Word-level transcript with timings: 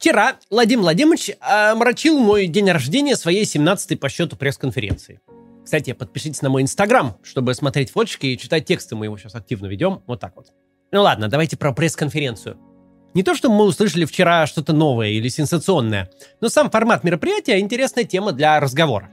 Вчера 0.00 0.36
Владимир 0.48 0.84
Владимирович 0.84 1.30
омрачил 1.40 2.18
мой 2.18 2.46
день 2.46 2.70
рождения 2.70 3.16
своей 3.16 3.44
17-й 3.44 3.98
по 3.98 4.08
счету 4.08 4.34
пресс-конференции. 4.34 5.20
Кстати, 5.62 5.92
подпишитесь 5.92 6.40
на 6.40 6.48
мой 6.48 6.62
инстаграм, 6.62 7.18
чтобы 7.22 7.52
смотреть 7.52 7.90
фоточки 7.90 8.24
и 8.24 8.38
читать 8.38 8.64
тексты. 8.64 8.96
Мы 8.96 9.04
его 9.04 9.18
сейчас 9.18 9.34
активно 9.34 9.66
ведем. 9.66 10.02
Вот 10.06 10.18
так 10.18 10.34
вот. 10.36 10.54
Ну 10.90 11.02
ладно, 11.02 11.28
давайте 11.28 11.58
про 11.58 11.74
пресс-конференцию. 11.74 12.56
Не 13.12 13.22
то, 13.22 13.34
что 13.34 13.50
мы 13.50 13.66
услышали 13.66 14.06
вчера 14.06 14.46
что-то 14.46 14.72
новое 14.72 15.10
или 15.10 15.28
сенсационное, 15.28 16.10
но 16.40 16.48
сам 16.48 16.70
формат 16.70 17.04
мероприятия– 17.04 17.58
интересная 17.60 18.04
тема 18.04 18.32
для 18.32 18.58
разговора. 18.58 19.10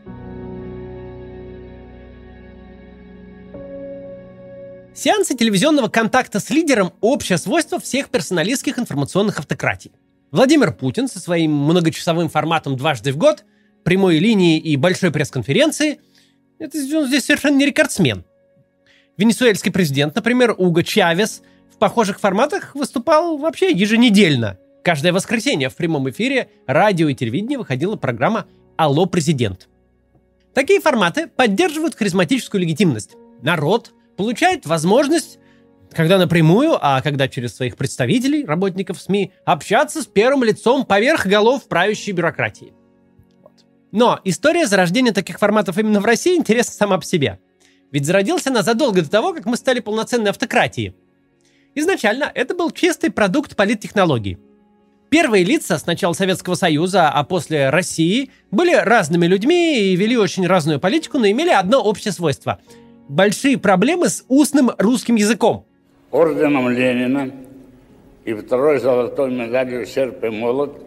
Сеансы 4.95 5.35
телевизионного 5.35 5.89
контакта 5.89 6.39
с 6.39 6.49
лидером– 6.49 6.93
общее 7.01 7.37
свойство 7.37 7.77
всех 7.77 8.07
персоналистских 8.07 8.79
информационных 8.79 9.39
автократий. 9.39 9.91
Владимир 10.31 10.73
Путин 10.73 11.07
со 11.07 11.19
своим 11.19 11.51
многочасовым 11.53 12.29
форматом 12.29 12.75
дважды 12.75 13.11
в 13.11 13.17
год, 13.17 13.45
прямой 13.83 14.19
линии 14.19 14.59
и 14.59 14.75
большой 14.75 15.11
пресс-конференции– 15.11 15.99
это 16.59 16.77
он 16.97 17.07
здесь 17.07 17.25
совершенно 17.25 17.57
не 17.57 17.65
рекордсмен. 17.65 18.25
Венесуэльский 19.17 19.71
президент, 19.71 20.15
например, 20.15 20.55
Уго 20.57 20.81
Чавес– 20.81 21.41
в 21.77 21.79
похожих 21.79 22.19
форматах 22.19 22.73
выступал 22.73 23.37
вообще 23.37 23.69
еженедельно. 23.69 24.57
Каждое 24.83 25.13
воскресенье 25.13 25.69
в 25.69 25.75
прямом 25.75 26.09
эфире 26.09 26.49
радио 26.65 27.07
и 27.07 27.13
телевидение 27.13 27.59
выходила 27.59 27.95
программа 27.97 28.47
«Алло, 28.77 29.05
президент». 29.05 29.69
Такие 30.55 30.81
форматы 30.81 31.27
поддерживают 31.27 31.93
харизматическую 31.93 32.61
легитимность. 32.61 33.11
Народ 33.43 33.93
получает 34.15 34.65
возможность 34.65 35.37
когда 35.97 36.17
напрямую, 36.17 36.77
а 36.79 37.01
когда 37.01 37.27
через 37.27 37.55
своих 37.55 37.75
представителей, 37.75 38.45
работников 38.45 39.01
СМИ, 39.01 39.33
общаться 39.43 40.01
с 40.01 40.05
первым 40.05 40.45
лицом 40.45 40.85
поверх 40.85 41.25
голов 41.25 41.67
правящей 41.67 42.13
бюрократии. 42.13 42.73
Но 43.91 44.19
история 44.23 44.65
зарождения 44.65 45.11
таких 45.11 45.39
форматов 45.39 45.77
именно 45.77 45.99
в 45.99 46.05
России 46.05 46.37
интересна 46.37 46.73
сама 46.73 46.97
по 46.97 47.03
себе. 47.03 47.39
Ведь 47.91 48.05
зародился 48.05 48.49
она 48.49 48.63
задолго 48.63 49.01
до 49.01 49.09
того, 49.09 49.33
как 49.33 49.45
мы 49.45 49.57
стали 49.57 49.81
полноценной 49.81 50.29
автократией– 50.29 50.95
Изначально 51.79 52.31
это 52.33 52.55
был 52.55 52.71
чистый 52.71 53.11
продукт 53.11 53.55
политтехнологий. 53.55 54.39
Первые 55.11 55.43
лица 55.43 55.77
с 55.77 55.85
начала 55.85 56.13
Советского 56.13 56.55
Союза, 56.55 57.07
а 57.07 57.23
после 57.23 57.69
России, 57.69 58.31
были 58.49 58.73
разными 58.73 59.27
людьми 59.27 59.79
и 59.79 59.95
вели 59.95 60.17
очень 60.17 60.47
разную 60.47 60.79
политику, 60.79 61.19
но 61.19 61.29
имели 61.29 61.51
одно 61.51 61.83
общее 61.83 62.11
свойство– 62.11 62.59
большие 63.09 63.59
проблемы 63.59 64.09
с 64.09 64.25
устным 64.27 64.71
русским 64.79 65.17
языком. 65.17 65.66
Орденом 66.11 66.69
Ленина 66.69 67.31
и 68.25 68.33
второй 68.33 68.79
золотой 68.79 69.31
медалью 69.31 69.85
«Серп 69.85 70.23
и 70.23 70.29
молот» 70.29 70.81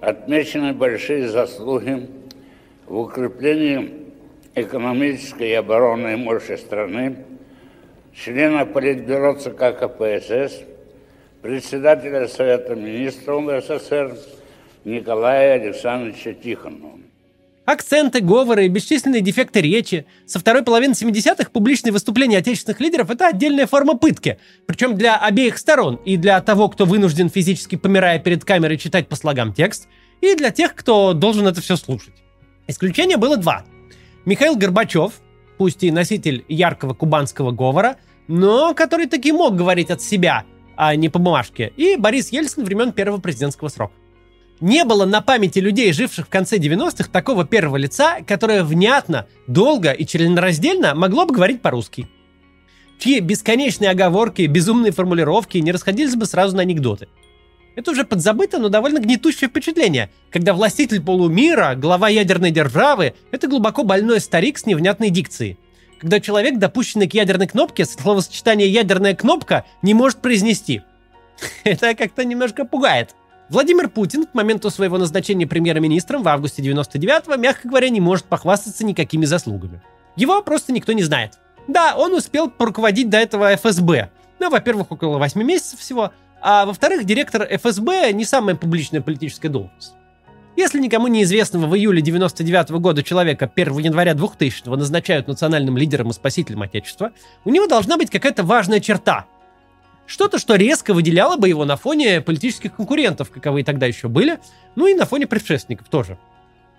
отмечены 0.00 0.72
большие 0.72 1.28
заслуги 1.28 2.08
в 2.86 2.98
укреплении 2.98 4.12
экономической 4.54 5.50
и 5.50 5.54
оборонной 5.54 6.16
мощи 6.16 6.56
страны– 6.56 7.16
члена 8.14 8.64
Политбюро 8.64 9.34
ЦК 9.34 9.76
КПСС, 9.76 10.62
председателя 11.42 12.28
Совета 12.28 12.74
Министров 12.74 13.64
СССР 13.64 14.16
Николая 14.84 15.54
Александровича 15.54 16.32
Тихонова. 16.32 16.98
Акценты, 17.64 18.20
говоры 18.20 18.68
бесчисленные 18.68 19.22
дефекты 19.22 19.62
речи. 19.62 20.04
Со 20.26 20.38
второй 20.38 20.62
половины 20.62 20.92
70-х 20.92 21.50
публичные 21.50 21.92
выступления 21.92 22.38
отечественных 22.38 22.78
лидеров– 22.78 23.10
это 23.10 23.28
отдельная 23.28 23.66
форма 23.66 23.96
пытки. 23.96 24.38
Причем 24.66 24.96
для 24.96 25.16
обеих 25.16 25.56
сторон. 25.56 25.96
И 26.04 26.18
для 26.18 26.40
того, 26.42 26.68
кто 26.68 26.84
вынужден 26.84 27.30
физически 27.30 27.76
помирая 27.76 28.18
перед 28.18 28.44
камерой 28.44 28.76
читать 28.76 29.08
по 29.08 29.16
слогам 29.16 29.54
текст, 29.54 29.88
и 30.20 30.34
для 30.34 30.50
тех, 30.50 30.74
кто 30.74 31.14
должен 31.14 31.46
это 31.46 31.62
все 31.62 31.76
слушать. 31.76 32.14
Исключения 32.66 33.16
было 33.16 33.38
два. 33.38 33.64
Михаил 34.26 34.56
Горбачев, 34.56 35.14
пусть 35.56 35.84
и 35.84 35.90
носитель 35.90 36.44
яркого 36.48 36.92
кубанского 36.92 37.50
говора, 37.50 37.96
но 38.28 38.74
который 38.74 39.06
таки 39.06 39.32
мог 39.32 39.56
говорить 39.56 39.90
от 39.90 40.02
себя, 40.02 40.44
а 40.76 40.94
не 40.96 41.08
по 41.08 41.18
бумажке, 41.18 41.72
и 41.76 41.96
Борис 41.96 42.30
Ельцин 42.30 42.64
времен 42.64 42.92
первого 42.92 43.20
президентского 43.20 43.68
срока. 43.68 43.94
Не 44.64 44.86
было 44.86 45.04
на 45.04 45.20
памяти 45.20 45.58
людей, 45.58 45.92
живших 45.92 46.24
в 46.24 46.30
конце 46.30 46.56
90-х, 46.56 47.10
такого 47.12 47.44
первого 47.44 47.76
лица, 47.76 48.22
которое 48.26 48.64
внятно, 48.64 49.26
долго 49.46 49.90
и 49.90 50.06
членораздельно 50.06 50.94
могло 50.94 51.26
бы 51.26 51.34
говорить 51.34 51.60
по-русски. 51.60 52.08
Чьи 52.98 53.20
бесконечные 53.20 53.90
оговорки, 53.90 54.40
безумные 54.46 54.90
формулировки 54.90 55.58
не 55.58 55.70
расходились 55.70 56.16
бы 56.16 56.24
сразу 56.24 56.56
на 56.56 56.62
анекдоты. 56.62 57.08
Это 57.76 57.90
уже 57.90 58.04
подзабыто, 58.04 58.58
но 58.58 58.70
довольно 58.70 59.00
гнетущее 59.00 59.50
впечатление, 59.50 60.10
когда 60.30 60.54
властитель 60.54 61.02
полумира, 61.02 61.74
глава 61.74 62.08
ядерной 62.08 62.50
державы– 62.50 63.12
это 63.32 63.48
глубоко 63.48 63.82
больной 63.82 64.18
старик 64.18 64.56
с 64.56 64.64
невнятной 64.64 65.10
дикцией. 65.10 65.58
Когда 66.00 66.20
человек, 66.20 66.58
допущенный 66.58 67.06
к 67.06 67.12
ядерной 67.12 67.48
кнопке, 67.48 67.84
словосочетание 67.84 68.70
«ядерная 68.70 69.14
кнопка» 69.14 69.66
не 69.82 69.92
может 69.92 70.22
произнести. 70.22 70.80
Это 71.64 71.94
как-то 71.94 72.24
немножко 72.24 72.64
пугает. 72.64 73.14
Владимир 73.48 73.88
Путин 73.88 74.26
к 74.26 74.34
моменту 74.34 74.70
своего 74.70 74.98
назначения 74.98 75.46
премьер-министром 75.46 76.22
в 76.22 76.28
августе 76.28 76.62
99-го, 76.62 77.36
мягко 77.36 77.68
говоря, 77.68 77.88
не 77.88 78.00
может 78.00 78.24
похвастаться 78.24 78.84
никакими 78.84 79.24
заслугами. 79.24 79.82
Его 80.16 80.42
просто 80.42 80.72
никто 80.72 80.92
не 80.92 81.02
знает. 81.02 81.38
Да, 81.68 81.94
он 81.96 82.14
успел 82.14 82.50
поруководить 82.50 83.10
до 83.10 83.18
этого 83.18 83.54
ФСБ. 83.56 84.10
Ну, 84.38 84.50
во-первых, 84.50 84.90
около 84.90 85.18
8 85.18 85.42
месяцев 85.42 85.80
всего– 85.80 86.12
а 86.46 86.66
во-вторых, 86.66 87.04
директор 87.04 87.48
ФСБ 87.50 88.12
не 88.12 88.26
самая 88.26 88.54
публичная 88.54 89.00
политическая 89.00 89.48
должность. 89.48 89.94
Если 90.56 90.78
никому 90.78 91.08
неизвестного 91.08 91.66
в 91.66 91.74
июле 91.74 92.02
99 92.02 92.70
года 92.72 93.02
человека 93.02 93.50
1 93.52 93.78
января 93.78 94.12
2000 94.12 94.68
назначают 94.68 95.26
национальным 95.26 95.78
лидером 95.78 96.10
и 96.10 96.12
спасителем 96.12 96.60
Отечества, 96.60 97.12
у 97.46 97.50
него 97.50 97.66
должна 97.66 97.96
быть 97.96 98.10
какая-то 98.10 98.42
важная 98.42 98.80
черта. 98.80 99.24
Что-то, 100.06 100.38
что 100.38 100.56
резко 100.56 100.92
выделяло 100.92 101.36
бы 101.36 101.48
его 101.48 101.64
на 101.64 101.76
фоне 101.76 102.20
политических 102.20 102.76
конкурентов, 102.76 103.30
каковые 103.30 103.64
тогда 103.64 103.86
еще 103.86 104.08
были, 104.08 104.38
ну 104.76 104.86
и 104.86 104.94
на 104.94 105.06
фоне 105.06 105.26
предшественников 105.26 105.88
тоже. 105.88 106.18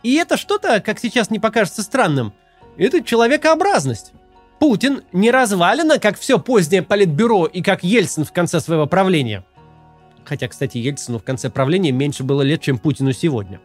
И 0.03 0.15
это 0.15 0.37
что-то, 0.37 0.79
как 0.81 0.99
сейчас 0.99 1.29
не 1.31 1.39
покажется 1.39 1.81
странным, 1.81 2.33
это 2.77 3.03
человекообразность. 3.03 4.13
Путин 4.59 5.01
не 5.11 5.31
развалина, 5.31 5.99
как 5.99 6.19
все 6.19 6.39
позднее 6.39 6.83
политбюро 6.83 7.45
и 7.45 7.61
как 7.61 7.83
Ельцин 7.83 8.25
в 8.25 8.31
конце 8.31 8.59
своего 8.59 8.85
правления– 8.85 9.43
Хотя, 10.25 10.47
кстати, 10.47 10.77
Ельцину 10.77 11.19
в 11.19 11.23
конце 11.23 11.49
правления 11.49 11.91
меньше 11.91 12.23
было 12.23 12.41
лет, 12.41 12.61
чем 12.61 12.77
Путину 12.77 13.13
сегодня. 13.13 13.61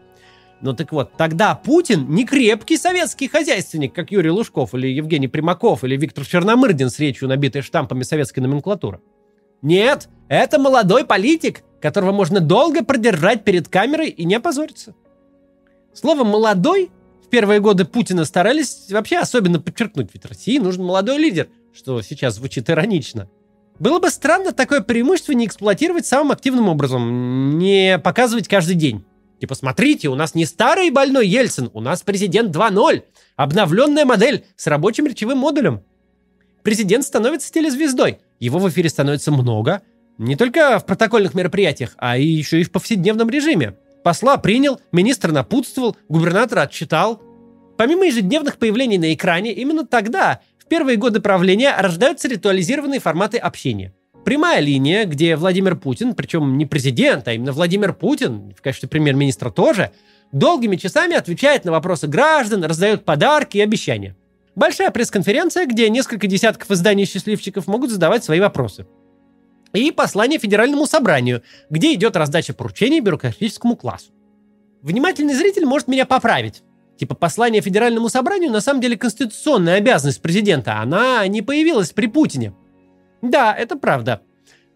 Но 0.60 0.74
так 0.74 0.92
вот, 0.92 1.12
тогда 1.16 1.54
Путин 1.54 2.10
не 2.10 2.26
крепкий 2.26 2.76
советский 2.76 3.28
хозяйственник, 3.28 3.94
как 3.94 4.12
Юрий 4.12 4.30
Лужков 4.30 4.74
или 4.74 4.88
Евгений 4.88 5.28
Примаков 5.28 5.84
или 5.84 5.96
Виктор 5.96 6.26
Черномырдин 6.26 6.90
с 6.90 6.98
речью, 6.98 7.28
набитой 7.28 7.62
штампами 7.62 8.02
советской 8.02 8.40
номенклатуры. 8.40 9.00
Нет, 9.62 10.08
это 10.28 10.58
молодой 10.58 11.04
политик, 11.04 11.62
которого 11.80 12.12
можно 12.12 12.40
долго 12.40 12.84
продержать 12.84 13.44
перед 13.44 13.68
камерой 13.68 14.08
и 14.08 14.24
не 14.24 14.34
опозориться. 14.34 14.94
Слово 15.92 16.24
«молодой» 16.24 16.90
в 17.24 17.28
первые 17.28 17.60
годы 17.60 17.84
Путина 17.84 18.24
старались 18.24 18.90
вообще 18.90 19.18
особенно 19.18 19.60
подчеркнуть, 19.60 20.10
ведь 20.12 20.24
России 20.24 20.58
нужен 20.58 20.84
молодой 20.84 21.18
лидер, 21.18 21.48
что 21.72 22.00
сейчас 22.02 22.36
звучит 22.36 22.70
иронично– 22.70 23.28
было 23.80 23.98
бы 23.98 24.10
странно 24.10 24.52
такое 24.52 24.82
преимущество 24.82 25.32
не 25.32 25.46
эксплуатировать 25.46 26.04
самым 26.04 26.32
активным 26.32 26.68
образом, 26.68 27.58
не 27.58 27.98
показывать 27.98 28.46
каждый 28.46 28.74
день. 28.74 29.04
Типа, 29.40 29.54
смотрите, 29.54 30.08
у 30.08 30.14
нас 30.14 30.34
не 30.34 30.44
старый 30.44 30.90
больной 30.90 31.26
Ельцин, 31.26 31.70
у 31.72 31.80
нас 31.80 32.02
президент 32.02 32.54
2.0, 32.54 33.02
обновленная 33.36 34.04
модель 34.04 34.44
с 34.56 34.66
рабочим 34.66 35.06
речевым 35.06 35.38
модулем. 35.38 35.82
Президент 36.62 37.06
становится 37.06 37.50
телезвездой, 37.50 38.18
его 38.40 38.58
в 38.58 38.68
эфире 38.68 38.88
становится 38.88 39.30
много, 39.30 39.82
не 40.18 40.34
только 40.34 40.78
в 40.78 40.86
протокольных 40.86 41.34
мероприятиях, 41.34 41.94
а 41.98 42.16
и 42.18 42.26
еще 42.26 42.60
и 42.60 42.64
в 42.64 42.72
повседневном 42.72 43.30
режиме. 43.30 43.76
Посла 44.02 44.36
принял, 44.38 44.80
министр 44.92 45.30
напутствовал, 45.30 45.96
губернатора 46.08 46.62
отчитал. 46.62 47.22
Помимо 47.76 48.06
ежедневных 48.06 48.56
появлений 48.56 48.98
на 48.98 49.14
экране, 49.14 49.52
именно 49.52 49.86
тогда 49.86 50.40
первые 50.70 50.96
годы 50.96 51.20
правления 51.20 51.74
рождаются 51.76 52.28
ритуализированные 52.28 53.00
форматы 53.00 53.36
общения. 53.36 53.92
Прямая 54.24 54.60
линия, 54.60 55.04
где 55.04 55.34
Владимир 55.36 55.76
Путин, 55.76 56.14
причем 56.14 56.56
не 56.56 56.66
президент, 56.66 57.26
а 57.26 57.32
именно 57.32 57.52
Владимир 57.52 57.92
Путин, 57.92 58.54
в 58.56 58.62
качестве 58.62 58.88
премьер-министра 58.88 59.50
тоже, 59.50 59.92
долгими 60.32 60.76
часами 60.76 61.16
отвечает 61.16 61.64
на 61.64 61.72
вопросы 61.72 62.06
граждан, 62.06 62.62
раздает 62.64 63.04
подарки 63.04 63.58
и 63.58 63.62
обещания. 63.62 64.14
Большая 64.56 64.90
пресс-конференция, 64.90 65.66
где 65.66 65.88
несколько 65.88 66.26
десятков 66.26 66.70
изданий 66.70 67.06
счастливчиков 67.06 67.66
могут 67.66 67.90
задавать 67.90 68.24
свои 68.24 68.40
вопросы. 68.40 68.86
И 69.72 69.92
послание 69.92 70.40
Федеральному 70.40 70.86
собранию, 70.86 71.42
где 71.70 71.94
идет 71.94 72.16
раздача 72.16 72.52
поручений 72.52 73.00
бюрократическому 73.00 73.76
классу. 73.76 74.10
Внимательный 74.82 75.34
зритель 75.34 75.64
может 75.64 75.86
меня 75.86 76.06
поправить. 76.06 76.62
Типа 76.98 77.14
послание 77.14 77.62
Федеральному 77.62 78.08
собранию 78.08 78.50
на 78.50 78.60
самом 78.60 78.80
деле 78.80 78.98
конституционная 78.98 79.76
обязанность 79.76 80.20
президента. 80.20 80.80
Она 80.80 81.26
не 81.28 81.42
появилась 81.42 81.92
при 81.92 82.06
Путине. 82.06 82.52
Да, 83.22 83.54
это 83.54 83.76
правда. 83.76 84.22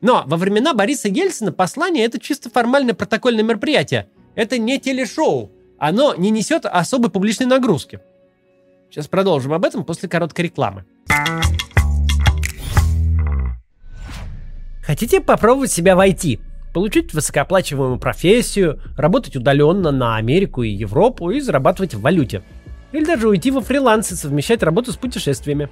Но 0.01 0.23
во 0.27 0.37
времена 0.37 0.75
Бориса 0.75 1.09
Ельцина 1.09 1.53
послание– 1.53 2.05
это 2.07 2.21
чисто 2.21 2.49
формальное 2.49 2.95
протокольное 2.95 3.43
мероприятие. 3.43 4.09
Это 4.37 4.59
не 4.59 4.79
телешоу. 4.79 5.51
Оно 5.79 6.15
не 6.15 6.31
несет 6.31 6.67
особой 6.67 7.11
публичной 7.11 7.47
нагрузки. 7.47 8.01
Сейчас 8.95 9.09
продолжим 9.09 9.53
об 9.53 9.65
этом 9.65 9.83
после 9.83 10.09
короткой 10.09 10.45
рекламы. 10.45 10.85
Хотите 14.85 15.21
попробовать 15.21 15.73
себя 15.73 15.97
в 15.97 15.99
IT? 15.99 16.39
Получить 16.73 17.13
высокооплачиваемую 17.13 17.99
профессию, 17.99 18.81
работать 18.97 19.35
удаленно 19.35 19.91
на 19.91 20.15
Америку 20.15 20.63
и 20.63 20.69
Европу 20.69 21.31
и 21.31 21.41
зарабатывать 21.41 21.95
в 21.95 22.03
валюте. 22.03 22.45
Или 22.93 23.05
даже 23.05 23.29
уйти 23.29 23.51
во 23.51 23.63
фриланс 23.63 24.13
и 24.13 24.15
совмещать 24.15 24.63
работу 24.63 24.93
с 24.93 24.97
путешествиями. 24.97 25.71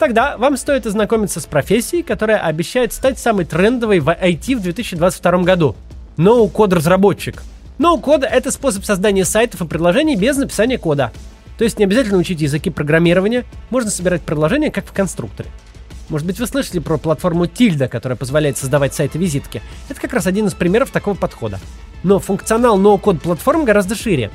Тогда 0.00 0.36
вам 0.36 0.56
стоит 0.56 0.86
ознакомиться 0.86 1.38
с 1.38 1.46
профессией, 1.46 2.02
которая 2.02 2.38
обещает 2.38 2.92
стать 2.92 3.20
самой 3.20 3.44
трендовой 3.44 4.00
в 4.00 4.08
IT 4.08 4.56
в 4.56 4.62
2022 4.62 5.44
году. 5.44 5.76
Ноу-код-разработчик. 6.16 7.44
Ноу-код— 7.78 8.24
это 8.28 8.50
способ 8.50 8.84
создания 8.84 9.24
сайтов 9.24 9.60
и 9.60 9.68
приложений 9.68 10.16
без 10.16 10.36
написания 10.36 10.78
кода. 10.78 11.12
То 11.58 11.64
есть 11.64 11.78
не 11.78 11.84
обязательно 11.84 12.18
учить 12.18 12.40
языки 12.40 12.70
программирования, 12.70 13.44
можно 13.70 13.90
собирать 13.90 14.22
приложения 14.22 14.70
как 14.70 14.86
в 14.86 14.92
конструкторе. 14.92 15.48
Может 16.08 16.26
быть, 16.26 16.38
вы 16.38 16.46
слышали 16.46 16.78
про 16.78 16.98
платформу 16.98 17.46
Tilda, 17.46 17.88
которая 17.88 18.16
позволяет 18.16 18.56
создавать 18.56 18.94
сайты-визитки. 18.94 19.62
Это 19.88 20.00
как 20.00 20.12
раз 20.12 20.26
один 20.26 20.46
из 20.46 20.54
примеров 20.54 20.90
такого 20.90 21.14
подхода. 21.14 21.58
Но 22.04 22.20
функционал 22.20 22.76
ноу-код 22.76 23.20
платформ 23.20 23.64
гораздо 23.64 23.96
шире. 23.96 24.30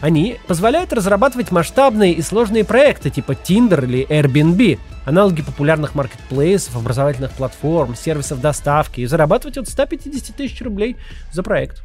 Они 0.00 0.36
позволяют 0.46 0.92
разрабатывать 0.92 1.50
масштабные 1.50 2.12
и 2.12 2.22
сложные 2.22 2.64
проекты 2.64 3.10
типа 3.10 3.32
Tinder 3.32 3.82
или 3.84 4.06
Airbnb, 4.06 4.78
аналоги 5.06 5.42
популярных 5.42 5.94
маркетплейсов, 5.94 6.76
образовательных 6.76 7.32
платформ, 7.32 7.96
сервисов 7.96 8.40
доставки 8.40 9.00
и 9.00 9.06
зарабатывать 9.06 9.56
от 9.56 9.68
150 9.68 10.36
тысяч 10.36 10.60
рублей 10.60 10.96
за 11.32 11.42
проект. 11.42 11.82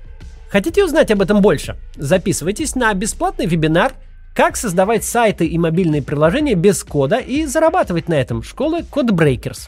Хотите 0.50 0.84
узнать 0.84 1.10
об 1.12 1.22
этом 1.22 1.42
больше? 1.42 1.78
Записывайтесь 1.96 2.76
на 2.76 2.94
бесплатный 2.94 3.46
вебинар 3.46 3.94
«Как 4.33 4.56
создавать 4.56 5.04
сайты 5.04 5.45
и 5.45 5.57
мобильные 5.57 6.01
приложения 6.01 6.56
без 6.56 6.83
кода 6.83 7.18
и 7.18 7.45
зарабатывать 7.45 8.07
на 8.07 8.13
этом» 8.13 8.44
школы 8.44 8.80
Codebreakers. 8.80 9.68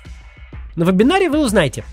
На 0.76 0.86
вебинаре 0.86 1.30
вы 1.30 1.40
узнаете, 1.40 1.84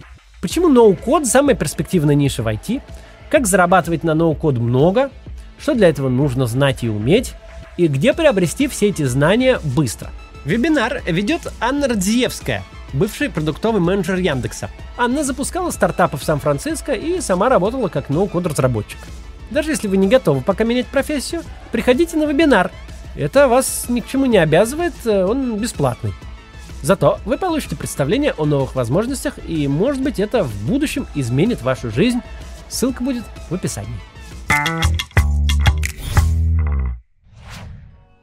почему 0.40 0.68
ноу-код 0.68 1.26
самая 1.26 1.56
перспективная 1.56 2.14
ниша 2.14 2.44
в 2.44 2.46
IT, 2.46 2.80
как 3.28 3.48
зарабатывать 3.48 4.04
на 4.04 4.14
ноу-код 4.14 4.58
много, 4.58 5.10
что 5.58 5.74
для 5.74 5.88
этого 5.88 6.08
нужно 6.08 6.46
знать 6.46 6.84
и 6.84 6.88
уметь, 6.88 7.34
и 7.76 7.88
где 7.88 8.14
приобрести 8.14 8.68
все 8.68 8.88
эти 8.88 9.02
знания 9.02 9.58
быстро. 9.64 10.10
Вебинар 10.44 11.02
ведет 11.06 11.52
Анна 11.60 11.88
Радзиевская, 11.88 12.62
бывший 12.92 13.30
продуктовый 13.30 13.80
менеджер 13.80 14.16
Яндекса. 14.16 14.70
Анна 14.96 15.24
запускала 15.24 15.70
стартапы 15.70 16.16
в 16.16 16.22
Сан-Франциско 16.22 16.92
и 16.92 17.20
сама 17.20 17.48
работала 17.48 17.88
как 17.88 18.10
ноу-код 18.10 18.46
разработчик. 18.46 18.98
Даже 19.50 19.70
если 19.70 19.88
вы 19.88 19.96
не 19.96 20.08
готовы 20.08 20.42
пока 20.42 20.64
менять 20.64 20.86
профессию, 20.86 21.42
приходите 21.72 22.16
на 22.16 22.24
вебинар. 22.24 22.70
Это 23.16 23.48
вас 23.48 23.86
ни 23.88 24.00
к 24.00 24.06
чему 24.06 24.26
не 24.26 24.38
обязывает, 24.38 24.94
э, 25.04 25.24
он 25.24 25.56
бесплатный. 25.56 26.14
Зато 26.82 27.18
вы 27.24 27.36
получите 27.36 27.76
представление 27.76 28.32
о 28.38 28.46
новых 28.46 28.74
возможностях, 28.74 29.34
и, 29.46 29.68
может 29.68 30.02
быть, 30.02 30.18
это 30.18 30.44
в 30.44 30.66
будущем 30.66 31.06
изменит 31.14 31.62
вашу 31.62 31.90
жизнь. 31.90 32.20
Ссылка 32.68 33.02
будет 33.02 33.24
в 33.50 33.54
описании. 33.54 34.00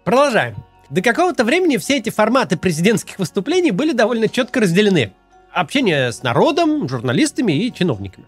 Продолжаем. 0.04 0.56
До 0.90 1.02
какого-то 1.02 1.44
времени 1.44 1.76
все 1.76 1.98
эти 1.98 2.10
форматы 2.10 2.56
президентских 2.56 3.20
выступлений 3.20 3.72
были 3.72 3.92
довольно 3.92 4.30
четко 4.30 4.62
разделены. 4.62 5.12
Общение 5.52 6.14
с 6.14 6.24
народом, 6.24 6.88
журналистами 6.88 7.52
и 7.52 7.74
чиновниками. 7.74 8.26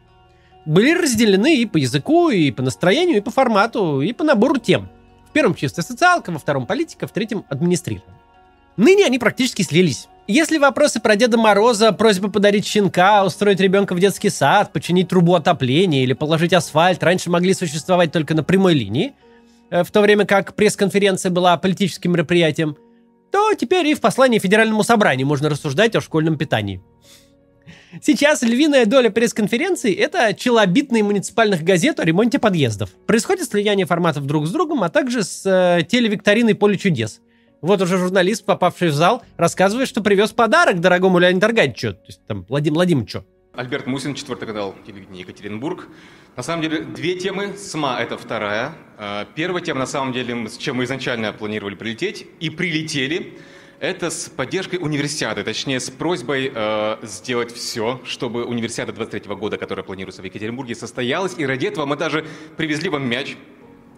Были 0.70 0.94
разделены 0.94 1.58
и 1.58 1.66
по 1.66 1.78
языку, 1.78 2.30
и 2.30 2.52
по 2.52 2.62
настроению, 2.62 3.18
и 3.18 3.22
по 3.22 3.32
формату, 3.32 4.02
и 4.02 4.14
по 4.14 4.24
набору 4.24 4.58
тем. 4.58 4.88
В 5.30 5.32
первом 5.32 5.56
чистая 5.56 5.84
социалка, 5.84 6.32
во 6.32 6.40
втором 6.40 6.66
политика, 6.66 7.08
в 7.08 7.12
третьем 7.12 7.44
администрирование. 7.50 8.16
Ныне 8.78 9.06
они 9.06 9.20
практически 9.20 9.64
слились. 9.64 10.08
Если 10.28 10.58
вопросы 10.58 11.00
про 11.00 11.16
Деда 11.16 11.38
Мороза, 11.38 11.92
просьба 11.92 12.30
подарить 12.30 12.66
щенка, 12.66 13.26
устроить 13.26 13.60
ребенка 13.60 13.96
в 13.96 14.00
детский 14.00 14.30
сад, 14.30 14.72
починить 14.72 15.10
трубу 15.10 15.34
отопления 15.36 16.04
или 16.04 16.14
положить 16.14 16.54
асфальт 16.54 17.04
раньше 17.04 17.30
могли 17.30 17.54
существовать 17.54 18.12
только 18.12 18.36
на 18.36 18.44
прямой 18.44 18.76
линии– 18.76 19.14
Э, 19.70 19.84
в 19.84 19.92
то 19.92 20.02
время 20.02 20.26
как 20.26 20.56
пресс-конференция 20.56 21.32
была 21.32 21.58
политическим 21.58 22.12
мероприятием, 22.14 22.78
то 23.32 23.54
теперь 23.54 23.88
и 23.88 23.94
в 23.94 24.02
послании 24.02 24.40
Федеральному 24.40 24.84
собранию 24.84 25.28
можно 25.28 25.50
рассуждать 25.50 25.96
о 25.96 26.02
школьном 26.02 26.38
питании. 26.38 26.82
Сейчас 28.02 28.42
львиная 28.42 28.86
доля 28.86 29.10
пресс-конференций– 29.10 29.94
это 29.94 30.34
челобитные 30.34 31.04
муниципальных 31.04 31.64
газет 31.64 32.00
о 32.00 32.06
ремонте 32.06 32.40
подъездов. 32.40 32.92
Происходит 33.08 33.50
слияние 33.50 33.86
форматов 33.86 34.26
друг 34.26 34.48
с 34.48 34.52
другом, 34.52 34.84
а 34.84 34.90
также 34.90 35.24
с 35.24 35.46
э, 35.46 35.84
телевикториной 35.84 36.56
«Поле 36.56 36.78
чудес». 36.78 37.22
Вот 37.62 37.82
уже 37.82 37.98
журналист, 37.98 38.46
попавший 38.46 38.90
в 38.90 38.94
зал, 38.94 39.24
рассказывает, 39.36 39.90
что 39.90 40.02
привез 40.02 40.32
подарок 40.32 40.80
дорогому 40.80 41.20
Леониду 41.20 41.46
Аркадьевичу, 41.46 41.94
то 41.94 42.06
есть 42.08 42.26
там 42.26 42.46
Владимир 42.48 42.76
Владимировичу. 42.76 43.26
Альберт 43.54 43.88
Мусин, 43.88 44.14
четвертый 44.14 44.46
канал 44.48 44.76
телевидения 44.86 45.22
Екатеринбург. 45.22 45.88
На 46.38 46.44
самом 46.44 46.62
деле, 46.62 46.82
две 46.84 47.16
темы. 47.16 47.58
СМА– 47.58 47.98
это 48.00 48.18
вторая. 48.18 48.74
А, 48.98 49.28
первая 49.36 49.62
тема, 49.62 49.80
на 49.80 49.86
самом 49.86 50.14
деле, 50.14 50.48
с 50.48 50.56
чем 50.56 50.78
мы 50.78 50.86
изначально 50.86 51.34
планировали 51.34 51.76
прилететь, 51.76 52.26
и 52.40 52.50
прилетели, 52.50 53.38
это 53.80 54.10
с 54.10 54.30
поддержкой 54.30 54.78
универсиады, 54.78 55.44
точнее, 55.44 55.80
с 55.80 55.90
просьбой 55.90 56.52
э, 56.54 56.98
сделать 57.04 57.54
все, 57.54 58.02
чтобы 58.04 58.46
универсиада 58.46 58.92
23 58.92 59.36
года, 59.36 59.58
которая 59.58 59.84
планируется 59.84 60.22
в 60.22 60.26
Екатеринбурге, 60.26 60.76
состоялась. 60.76 61.36
И 61.38 61.46
ради 61.46 61.68
этого 61.68 61.86
мы 61.86 61.96
даже 61.96 62.26
привезли 62.58 62.90
вам 62.90 63.08
мяч, 63.08 63.38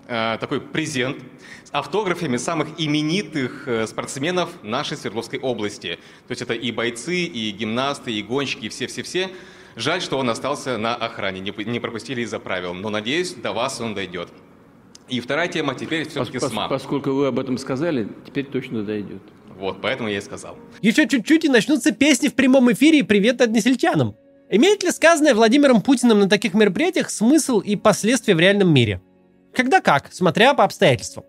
э, 0.08 0.38
такой 0.40 0.62
презент, 0.62 1.18
с 1.64 1.72
автографами 1.72 2.38
самых 2.38 2.68
именитых 2.78 3.68
э, 3.68 3.88
спортсменов 3.88 4.50
нашей 4.62 4.98
Свердловской 4.98 5.40
области. 5.40 5.98
То 6.28 6.32
есть 6.32 6.42
это 6.42 6.54
и 6.54 6.72
бойцы, 6.72 7.24
и 7.24 7.52
гимнасты, 7.52 8.12
и 8.12 8.22
гонщики, 8.22 8.66
и 8.66 8.70
все-все-все. 8.70 9.30
Жаль, 9.76 10.02
что 10.02 10.18
он 10.18 10.30
остался 10.30 10.78
на 10.78 10.96
охране, 10.96 11.40
не 11.40 11.80
пропустили 11.80 12.22
из-за 12.22 12.40
правил, 12.40 12.74
но 12.74 12.90
надеюсь, 12.90 13.34
до 13.34 13.54
вас 13.54 13.80
он 13.80 13.96
дойдет. 13.96 14.28
И 15.08 15.20
вторая 15.22 15.48
тема 15.48 15.76
теперь 15.76 16.08
все-таки 16.08 16.40
Пос, 16.40 16.52
СМА. 16.52 16.68
Поскольку 16.68 17.12
вы 17.12 17.28
об 17.28 17.40
этом 17.40 17.58
сказали, 17.58 18.08
теперь 18.26 18.46
точно 18.46 18.84
дойдет. 18.84 19.22
Вот, 19.62 19.80
поэтому 19.80 20.10
я 20.10 20.18
и 20.18 20.22
сказал. 20.22 20.58
Еще 20.82 21.08
чуть-чуть 21.08 21.46
и 21.46 21.50
начнутся 21.50 21.92
песни 21.92 22.30
в 22.30 22.34
прямом 22.34 22.72
эфире 22.74 23.00
и 23.00 23.04
привет 23.04 23.42
односельчанам. 23.42 24.16
Имеет 24.50 24.84
ли 24.84 24.90
сказанное 24.90 25.36
Владимиром 25.36 25.84
Путиным 25.84 26.20
на 26.20 26.28
таких 26.28 26.56
мероприятиях 26.56 27.12
смысл 27.12 27.60
и 27.60 27.76
последствия 27.76 28.34
в 28.34 28.40
реальном 28.40 28.74
мире? 28.74 29.04
Когда 29.54 29.80
как, 29.80 30.12
смотря 30.12 30.56
по 30.56 30.64
обстоятельствам. 30.64 31.26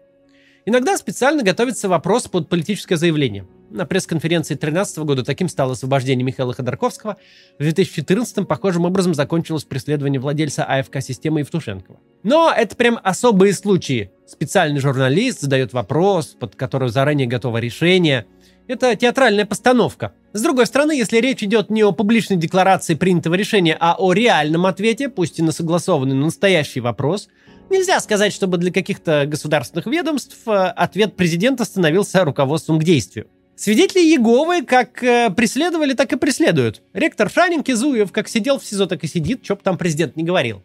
Иногда 0.64 0.96
специально 0.96 1.42
готовится 1.42 1.90
вопрос 1.90 2.26
под 2.26 2.48
политическое 2.48 2.96
заявление– 2.96 3.46
на 3.72 3.86
пресс-конференции 3.86 4.54
2013 4.54 4.98
года 4.98 5.24
таким 5.24 5.48
стало 5.48 5.72
освобождение 5.72 6.24
Михаила 6.24 6.52
Ходорковского. 6.52 7.16
В 7.58 7.62
2014 7.62 8.46
похожим 8.46 8.84
образом 8.84 9.14
закончилось 9.14 9.64
преследование 9.64 10.20
владельца 10.20 10.64
АФК-системы 10.64 11.40
Евтушенкова. 11.40 11.98
Но 12.22 12.52
это 12.54 12.76
прям 12.76 12.98
особые 13.02 13.54
случаи. 13.54 14.10
Специальный 14.26 14.80
журналист 14.80 15.40
задает 15.40 15.72
вопрос, 15.72 16.36
под 16.38 16.56
который 16.56 16.88
заранее 16.88 17.26
готово 17.26 17.58
решение. 17.58 18.26
Это 18.68 18.94
театральная 18.94 19.44
постановка. 19.44 20.12
С 20.32 20.40
другой 20.40 20.66
стороны, 20.66 20.92
если 20.92 21.18
речь 21.18 21.42
идет 21.42 21.68
не 21.68 21.82
о 21.82 21.92
публичной 21.92 22.36
декларации 22.36 22.94
принятого 22.94 23.34
решения, 23.34 23.76
а 23.78 23.96
о 23.98 24.12
реальном 24.12 24.66
ответе, 24.66 25.08
пусть 25.08 25.38
и 25.38 25.42
на 25.42 25.52
согласованный, 25.52 26.14
но 26.14 26.26
настоящий 26.26 26.80
вопрос, 26.80 27.28
нельзя 27.70 28.00
сказать, 28.00 28.32
чтобы 28.32 28.58
для 28.58 28.72
каких-то 28.72 29.26
государственных 29.26 29.86
ведомств 29.86 30.36
э, 30.46 30.50
ответ 30.50 31.16
президента 31.16 31.64
становился 31.64 32.24
руководством 32.24 32.78
к 32.78 32.84
действию. 32.84 33.26
Свидетели 33.54 34.02
Еговы 34.02 34.62
как 34.62 35.02
э, 35.04 35.30
преследовали, 35.30 35.92
так 35.92 36.12
и 36.12 36.16
преследуют. 36.16 36.82
Ректор 36.94 37.30
Шанин 37.30 37.62
Кизуев 37.62 38.11
как 38.11 38.28
сидел 38.28 38.59
в 38.59 38.64
СИЗО, 38.64 38.87
так 38.87 39.04
и 39.04 39.06
сидит, 39.06 39.44
что 39.44 39.56
бы 39.56 39.62
там 39.62 39.76
президент 39.76 40.16
не 40.16 40.25
говорил. 40.25 40.62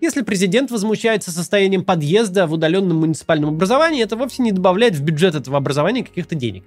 Если 0.00 0.22
президент 0.22 0.70
возмущается 0.70 1.30
состоянием 1.30 1.84
подъезда 1.84 2.46
в 2.46 2.52
удаленном 2.54 2.98
муниципальном 2.98 3.50
образовании, 3.50 4.02
это 4.02 4.16
вовсе 4.16 4.42
не 4.42 4.52
добавляет 4.52 4.94
в 4.94 5.02
бюджет 5.02 5.34
этого 5.34 5.58
образования 5.58 6.04
каких-то 6.04 6.34
денег. 6.34 6.64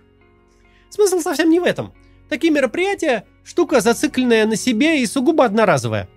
Смысл 0.89 1.19
совсем 1.21 1.49
не 1.49 1.59
в 1.59 1.63
этом. 1.63 1.93
Такие 2.29 2.51
мероприятия– 2.51 3.25
штука, 3.43 3.81
зацикленная 3.81 4.45
на 4.45 4.55
себе 4.55 5.01
и 5.01 5.05
сугубо 5.05 5.45
одноразовая. 5.45 6.07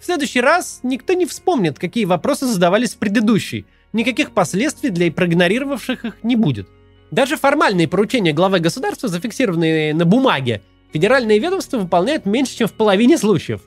В 0.00 0.04
следующий 0.04 0.40
раз 0.40 0.80
никто 0.82 1.12
не 1.12 1.26
вспомнит, 1.26 1.78
какие 1.78 2.04
вопросы 2.04 2.46
задавались 2.46 2.94
в 2.94 2.98
предыдущий. 2.98 3.66
Никаких 3.92 4.32
последствий 4.32 4.90
для 4.90 5.12
проигнорировавших 5.12 6.04
их 6.04 6.24
не 6.24 6.36
будет– 6.36 6.68
даже 7.12 7.36
формальные 7.36 7.86
поручения 7.86 8.32
главы 8.32 8.58
государства, 8.58 9.08
зафиксированные 9.08 9.94
на 9.94 10.06
бумаге, 10.06 10.62
федеральные 10.92 11.38
ведомства 11.38 11.78
выполняют 11.78 12.26
меньше, 12.26 12.56
чем 12.56 12.68
в 12.68 12.72
половине 12.72 13.18
случаев. 13.18 13.60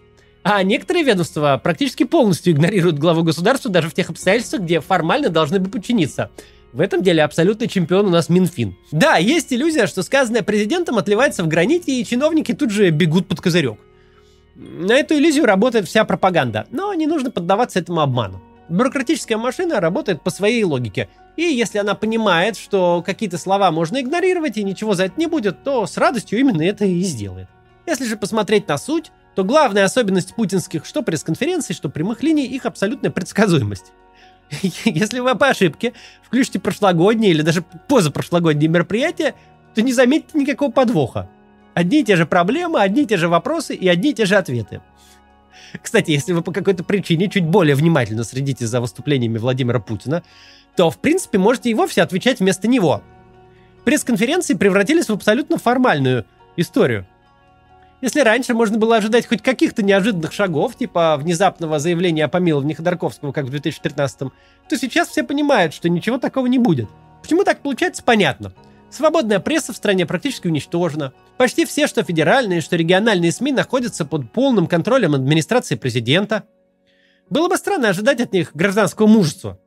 А 0.43 0.61
некоторые 0.63 1.05
ведомства 1.05 1.59
практически 1.63 2.03
полностью 2.03 2.53
игнорируют 2.53 2.97
главу 2.97 3.23
государства 3.23 3.71
даже 3.71 3.87
в 3.89 3.93
тех 3.93 4.09
обстоятельствах, 4.09 4.63
где 4.63 4.79
формально 4.79 5.29
должны 5.29 5.59
бы 5.59 5.69
подчиниться. 5.69 6.31
В 6.73 6.81
этом 6.81 7.03
деле 7.03 7.23
абсолютный 7.23 7.67
чемпион 7.67 8.07
у 8.07 8.09
нас 8.09 8.29
Минфин. 8.29 8.75
Да, 8.91 9.17
есть 9.17 9.53
иллюзия, 9.53 9.87
что 9.87 10.01
сказанное 10.01 10.41
президентом 10.41 10.97
отливается 10.97 11.43
в 11.43 11.47
граните, 11.47 11.99
и 11.99 12.05
чиновники 12.05 12.51
тут 12.53 12.71
же 12.71 12.89
бегут 12.89 13.27
под 13.27 13.41
козырек. 13.41 13.77
На 14.55 14.95
эту 14.95 15.15
иллюзию 15.15 15.45
работает 15.45 15.87
вся 15.87 16.03
пропаганда, 16.03 16.67
но 16.71 16.93
не 16.95 17.05
нужно 17.05 17.29
поддаваться 17.29 17.79
этому 17.79 18.01
обману. 18.01 18.41
Бюрократическая 18.69 19.37
машина 19.37 19.79
работает 19.79 20.23
по 20.23 20.31
своей 20.31 20.63
логике, 20.63 21.09
и 21.35 21.43
если 21.43 21.79
она 21.79 21.95
понимает, 21.95 22.57
что 22.57 23.03
какие-то 23.05 23.37
слова 23.37 23.71
можно 23.71 23.99
игнорировать 23.99 24.57
и 24.57 24.63
ничего 24.63 24.93
за 24.93 25.05
это 25.05 25.19
не 25.19 25.27
будет, 25.27 25.63
то 25.63 25.85
с 25.85 25.97
радостью 25.97 26.39
именно 26.39 26.61
это 26.61 26.85
и 26.85 27.01
сделает. 27.01 27.47
Если 27.85 28.05
же 28.05 28.17
посмотреть 28.17 28.67
на 28.67 28.77
суть, 28.77 29.11
то 29.35 29.43
главная 29.43 29.83
особенность 29.83 30.33
путинских 30.35 30.85
что 30.85 31.01
пресс-конференций, 31.03 31.75
что 31.75 31.89
прямых 31.89 32.23
линий, 32.23 32.45
их 32.45 32.65
абсолютная 32.65 33.11
предсказуемость. 33.11 33.91
Если 34.85 35.19
вы 35.19 35.35
по 35.35 35.49
ошибке 35.49 35.93
включите 36.23 36.59
прошлогодние 36.59 37.31
или 37.31 37.41
даже 37.41 37.63
позапрошлогодние 37.87 38.69
мероприятия, 38.69 39.35
то 39.73 39.81
не 39.81 39.91
заметите 39.91 40.37
никакого 40.37 40.71
подвоха. 40.71 41.29
Одни 41.73 41.99
и 42.01 42.03
те 42.05 42.15
же 42.15 42.25
проблемы, 42.25 42.79
одни 42.79 43.03
и 43.03 43.05
те 43.05 43.17
же 43.17 43.27
вопросы 43.27 43.75
и 43.75 43.87
одни 43.89 44.11
и 44.11 44.13
те 44.13 44.25
же 44.25 44.37
ответы. 44.37 44.81
Кстати, 45.81 46.11
если 46.11 46.31
вы 46.31 46.41
по 46.41 46.53
какой-то 46.53 46.83
причине 46.83 47.29
чуть 47.29 47.45
более 47.45 47.75
внимательно 47.75 48.23
следите 48.23 48.65
за 48.65 48.79
выступлениями 48.79 49.37
Владимира 49.37 49.79
Путина, 49.79 50.23
то, 50.75 50.89
в 50.89 50.97
принципе, 50.97 51.37
можете 51.37 51.69
и 51.69 51.73
вовсе 51.73 52.01
отвечать 52.01 52.39
вместо 52.39 52.67
него. 52.67 53.01
Пресс-конференции 53.83 54.55
превратились 54.55 55.09
в 55.09 55.13
абсолютно 55.13 55.57
формальную 55.57 56.25
историю. 56.57 57.05
Если 58.01 58.19
раньше 58.19 58.53
можно 58.53 58.77
было 58.77 58.97
ожидать 58.97 59.25
хоть 59.25 59.41
каких-то 59.41 59.81
неожиданных 59.81 60.33
шагов, 60.33 60.75
типа 60.75 61.17
внезапного 61.17 61.79
заявления 61.79 62.25
о 62.25 62.27
помиловании 62.27 62.73
Ходорковского, 62.73 63.31
как 63.31 63.45
в 63.45 63.49
2015 63.49 64.31
то 64.67 64.77
сейчас 64.77 65.09
все 65.09 65.23
понимают, 65.23 65.73
что 65.73 65.89
ничего 65.89 66.17
такого 66.17 66.47
не 66.47 66.59
будет. 66.59 66.89
Почему 67.21 67.43
так 67.43 67.61
получается, 67.61 68.03
понятно. 68.03 68.53
Свободная 68.89 69.39
пресса 69.39 69.73
в 69.73 69.75
стране 69.75 70.05
практически 70.05 70.47
уничтожена. 70.47 71.13
Почти 71.37 71.65
все, 71.65 71.87
что 71.87 72.03
федеральные, 72.03 72.61
что 72.61 72.75
региональные 72.75 73.31
СМИ, 73.31 73.51
находятся 73.51 74.05
под 74.05 74.31
полным 74.31 74.67
контролем 74.67 75.15
администрации 75.15 75.75
президента. 75.75 76.43
Было 77.29 77.49
бы 77.49 77.57
странно 77.57 77.89
ожидать 77.89 78.21
от 78.21 78.33
них 78.33 78.51
гражданского 78.53 79.07
мужества. 79.07 79.59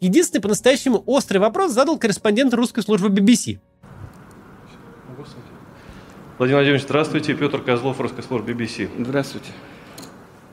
Единственный 0.00 0.40
по-настоящему 0.40 1.02
острый 1.06 1.38
вопрос 1.38 1.72
задал 1.72 1.98
корреспондент 1.98 2.54
русской 2.54 2.82
службы 2.82 3.08
BBC. 3.08 3.58
Владимир 6.38 6.58
Владимирович, 6.58 6.84
здравствуйте. 6.84 7.34
Петр 7.34 7.60
Козлов, 7.60 8.00
русская 8.00 8.22
служба 8.22 8.52
BBC. 8.52 8.88
Здравствуйте. 8.96 9.50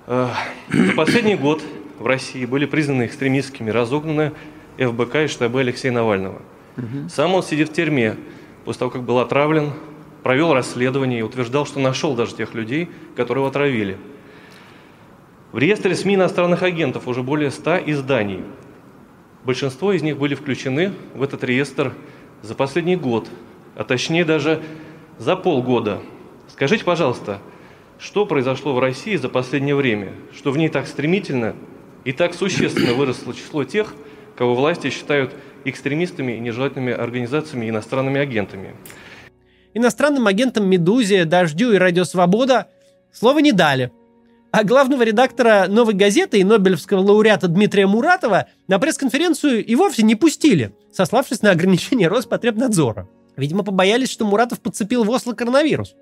Э, 0.08 0.30
за 0.72 0.94
последний 0.94 1.36
год 1.36 1.62
в 2.00 2.08
России 2.08 2.46
были 2.46 2.66
признаны 2.66 3.06
экстремистскими 3.06 3.70
разогнаны 3.70 4.34
ФБК 4.80 5.16
и 5.16 5.28
штабы 5.28 5.60
Алексея 5.62 5.92
Навального. 5.92 6.42
Угу. 6.78 7.10
Сам 7.10 7.36
он 7.36 7.44
сидит 7.44 7.70
в 7.70 7.74
тюрьме 7.74 8.16
после 8.66 8.80
того, 8.80 8.90
как 8.90 9.04
был 9.04 9.20
отравлен, 9.20 9.74
провел 10.24 10.54
расследование 10.54 11.20
и 11.20 11.22
утверждал, 11.22 11.68
что 11.68 11.80
нашел 11.80 12.16
даже 12.16 12.36
тех 12.36 12.56
людей, 12.56 12.90
которые 13.16 13.44
его 13.44 13.50
отравили. 13.50 14.00
В 15.52 15.60
реестре 15.60 15.94
СМИ 15.94 16.16
иностранных 16.16 16.64
агентов 16.64 17.08
уже 17.08 17.22
более 17.22 17.52
100 17.52 17.84
изданий. 17.92 18.42
Большинство 19.46 19.94
из 19.94 20.02
них 20.02 20.18
были 20.18 20.34
включены 20.34 20.92
в 21.14 21.22
этот 21.22 21.44
реестр 21.44 21.94
за 22.42 22.56
последний 22.56 22.96
год, 22.96 23.30
а 23.76 23.84
точнее 23.84 24.26
даже 24.26 24.64
за 25.20 25.36
полгода. 25.36 26.02
Скажите, 26.48 26.84
пожалуйста, 26.84 27.40
что 28.00 28.26
произошло 28.26 28.74
в 28.74 28.80
России 28.80 29.16
за 29.16 29.30
последнее 29.30 29.76
время, 29.76 30.14
что 30.36 30.52
в 30.52 30.58
ней 30.58 30.70
так 30.70 30.88
стремительно 30.88 31.56
и 32.06 32.12
так 32.12 32.34
существенно 32.34 32.94
выросло 32.96 33.36
число 33.36 33.64
тех, 33.64 33.94
кого 34.36 34.56
власти 34.56 34.90
считают 34.90 35.32
экстремистами 35.64 36.34
и 36.34 36.40
нежелательными 36.40 36.94
организациями 36.94 37.68
и 37.68 37.70
иностранными 37.70 38.20
агентами. 38.20 38.76
Иностранным 39.76 40.26
агентам 40.26 40.68
«Медузе», 40.68 41.26
«Дождю» 41.26 41.72
и 41.74 41.78
«Радио 41.78 42.04
Свобода» 42.04 42.68
слова 43.12 43.40
не 43.40 43.52
дали. 43.52 43.92
А 44.58 44.64
главного 44.64 45.04
редактора 45.04 45.66
«Новой 45.68 45.96
газеты» 45.96 46.40
и 46.40 46.46
нобелевского 46.46 47.02
лауреата 47.02 47.50
Дмитрия 47.50 47.88
Муратова 47.88 48.48
на 48.70 48.80
пресс-конференцию 48.80 49.66
и 49.66 49.76
вовсе 49.76 50.02
не 50.02 50.16
пустили, 50.16 50.74
сославшись 50.94 51.42
на 51.42 51.52
ограничение 51.52 52.08
Роспотребнадзора. 52.08 53.10
Видимо, 53.36 53.66
побоялись, 53.66 54.10
что 54.10 54.26
Муратов 54.26 54.62
подцепил 54.62 55.04
в 55.04 55.12
Осло 55.12 55.34
коронавирус. 55.34 55.96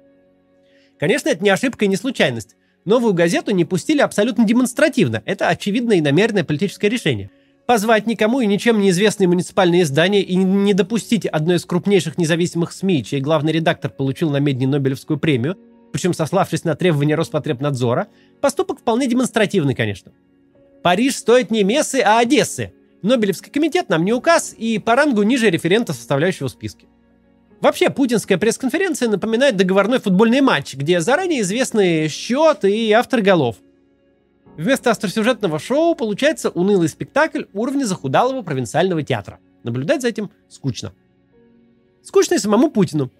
Конечно, 0.99 1.29
это 1.29 1.43
не 1.43 1.49
ошибка 1.49 1.85
и 1.85 1.87
не 1.87 1.95
случайность. 1.95 2.55
Новую 2.85 3.15
газету 3.15 3.49
не 3.49 3.65
пустили 3.65 4.01
абсолютно 4.01 4.45
демонстративно. 4.45 5.23
Это 5.25 5.47
очевидное 5.47 5.97
и 5.97 6.01
намеренное 6.01 6.43
политическое 6.43 6.89
решение. 6.89 7.31
Позвать 7.65 8.05
никому 8.05 8.39
и 8.39 8.45
ничем 8.45 8.79
неизвестные 8.79 9.27
муниципальные 9.27 9.81
издания 9.81 10.21
и 10.21 10.35
не 10.35 10.75
допустить 10.75 11.25
одной 11.25 11.55
из 11.55 11.65
крупнейших 11.65 12.19
независимых 12.19 12.71
СМИ, 12.71 13.03
чей 13.03 13.19
главный 13.19 13.51
редактор 13.51 13.89
получил 13.89 14.29
на 14.29 14.37
Медне 14.37 14.67
Нобелевскую 14.67 15.17
премию, 15.17 15.57
причем 15.93 16.13
сославшись 16.15 16.63
на 16.63 16.75
требования 16.75 17.13
Роспотребнадзора, 17.13 18.07
поступок 18.41 18.79
вполне 18.79 19.05
демонстративный, 19.07 19.75
конечно. 19.75 20.11
Париж 20.81 21.15
стоит 21.15 21.51
не 21.51 21.63
Мессы, 21.63 22.01
а 22.03 22.17
Одессы. 22.17 22.73
Нобелевский 23.03 23.51
комитет 23.51 23.89
нам 23.89 24.03
не 24.03 24.11
указ 24.11 24.55
и 24.57 24.79
по 24.79 24.95
рангу 24.95 25.21
ниже 25.21 25.51
референта, 25.51 25.93
составляющего 25.93 26.47
списки. 26.47 26.87
Вообще, 27.61 27.91
путинская 27.91 28.39
пресс-конференция 28.39 29.07
напоминает 29.07 29.55
договорной 29.55 29.99
футбольный 29.99 30.41
матч, 30.41 30.73
где 30.73 30.99
заранее 30.99 31.41
известны 31.41 32.07
счет 32.09 32.65
и 32.65 32.91
автор 32.91 33.21
голов. 33.21 33.57
Вместо 34.57 34.89
остросюжетного 34.89 35.59
шоу 35.59 35.93
получается 35.93 36.49
унылый 36.49 36.89
спектакль 36.89 37.43
уровня 37.53 37.85
захудалого 37.85 38.41
провинциального 38.41 39.03
театра. 39.03 39.39
Наблюдать 39.61 40.01
за 40.01 40.07
этим 40.07 40.31
скучно. 40.49 40.91
Скучно 42.01 42.33
и 42.33 42.39
самому 42.39 42.71
Путину. 42.71 43.11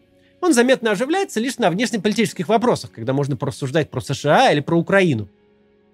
Он 0.44 0.54
заметно 0.54 0.92
оживляется 0.92 1.40
лишь 1.40 1.58
на 1.58 1.70
внешнеполитических 1.72 2.50
вопросах, 2.50 2.92
когда 2.92 3.14
можно 3.14 3.38
порассуждать 3.38 3.90
про 3.90 4.02
США 4.02 4.52
или 4.52 4.60
про 4.60 4.78
Украину. 4.78 5.30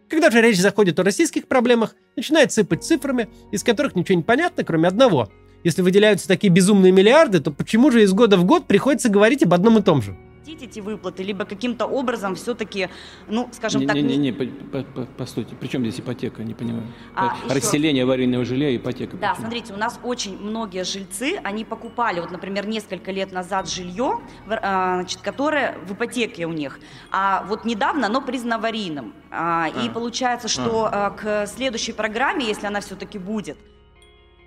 Когда 0.09 0.31
же 0.31 0.41
речь 0.41 0.59
заходит 0.59 0.99
о 0.99 1.03
российских 1.03 1.47
проблемах, 1.47 1.95
начинает 2.15 2.51
сыпать 2.51 2.83
цифрами, 2.83 3.29
из 3.51 3.63
которых 3.63 3.95
ничего 3.95 4.17
не 4.17 4.23
понятно, 4.23 4.63
кроме 4.63 4.87
одного– 4.87 5.29
если 5.63 5.81
выделяются 5.81 6.27
такие 6.27 6.51
безумные 6.51 6.93
миллиарды, 6.93 7.41
то 7.41 7.51
почему 7.51 7.91
же 7.91 8.03
из 8.03 8.13
года 8.13 8.37
в 8.37 8.45
год 8.45 8.65
приходится 8.65 9.09
говорить 9.09 9.43
об 9.43 9.53
одном 9.53 9.77
и 9.77 9.81
том 9.81 10.01
же? 10.01 10.15
Эти 10.55 10.79
выплаты, 10.79 11.23
либо 11.23 11.45
каким-то 11.45 11.85
образом 11.85 12.35
все-таки, 12.35 12.89
ну, 13.27 13.49
скажем 13.51 13.81
не, 13.81 13.87
так... 13.87 13.95
Не, 13.95 14.01
не, 14.01 14.17
не, 14.17 14.31
по, 14.31 14.45
по, 14.45 14.83
по, 14.83 15.05
постойте, 15.05 15.55
при 15.55 15.67
чем 15.67 15.81
здесь 15.83 15.99
ипотека, 15.99 16.43
не 16.43 16.53
понимаю. 16.53 16.87
А, 17.15 17.35
Расселение 17.49 18.01
еще... 18.01 18.03
аварийного 18.03 18.45
жилья 18.45 18.69
и 18.69 18.77
ипотека. 18.77 19.17
Да, 19.17 19.29
почему? 19.29 19.41
смотрите, 19.41 19.73
у 19.73 19.77
нас 19.77 19.99
очень 20.03 20.37
многие 20.37 20.83
жильцы, 20.83 21.39
они 21.43 21.65
покупали, 21.65 22.19
вот, 22.19 22.31
например, 22.31 22.67
несколько 22.67 23.11
лет 23.11 23.31
назад 23.31 23.69
жилье, 23.69 24.19
а, 24.47 24.95
значит, 24.95 25.21
которое 25.21 25.77
в 25.87 25.93
ипотеке 25.93 26.45
у 26.45 26.53
них, 26.53 26.79
а 27.11 27.43
вот 27.47 27.65
недавно 27.65 28.07
оно 28.07 28.21
признано 28.21 28.55
аварийным. 28.55 29.13
А, 29.31 29.65
а. 29.65 29.85
И 29.85 29.89
получается, 29.89 30.47
что 30.47 30.89
а. 30.91 31.11
к 31.11 31.47
следующей 31.47 31.93
программе, 31.93 32.47
если 32.47 32.67
она 32.67 32.81
все-таки 32.81 33.17
будет, 33.17 33.57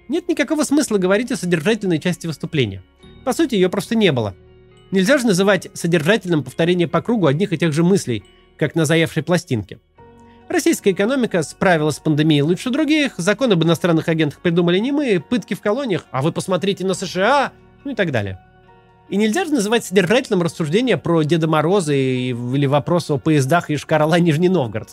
нет 0.09 0.29
никакого 0.29 0.65
смысла 0.65 0.99
говорить 0.99 1.33
о 1.33 1.37
содержательной 1.37 1.99
части 1.99 2.27
выступления. 2.27 2.83
По 3.25 3.33
сути, 3.33 3.55
ее 3.55 3.69
просто 3.69 3.95
не 3.95 4.13
было. 4.13 4.35
Нельзя 4.93 5.17
же 5.17 5.27
называть 5.27 5.69
содержательным 5.73 6.45
повторение 6.45 6.87
по 6.87 7.01
кругу 7.01 7.27
одних 7.27 7.55
и 7.55 7.59
тех 7.59 7.73
же 7.73 7.83
мыслей, 7.83 8.25
как 8.59 8.75
на 8.75 8.85
заевшей 8.85 9.23
пластинке. 9.23 9.81
Российская 10.51 10.91
экономика 10.93 11.43
справилась 11.43 11.97
с 11.97 11.99
пандемией 12.01 12.43
лучше 12.43 12.69
других, 12.69 13.15
закон 13.17 13.51
об 13.53 13.65
иностранных 13.65 14.09
агентах 14.09 14.41
придумали 14.41 14.79
не 14.79 14.93
мы, 14.93 15.19
пытки 15.19 15.55
в 15.55 15.63
колониях, 15.63 16.05
а 16.11 16.21
вы 16.21 16.31
посмотрите 16.31 16.85
на 16.85 16.93
США, 16.93 17.53
ну 17.85 17.93
и 17.93 17.95
так 17.95 18.11
далее. 18.11 18.39
И 19.09 19.17
нельзя 19.17 19.47
же 19.47 19.53
называть 19.53 19.83
содержательным 19.87 20.43
рассуждение 20.43 20.99
про 20.99 21.23
Деда 21.23 21.49
Мороза 21.49 21.95
или 21.95 22.67
вопрос 22.67 23.11
о 23.11 23.17
поездах 23.17 23.71
из 23.71 23.81
Шкарала 23.81 24.19
Нижний 24.19 24.51
Новгород. 24.51 24.91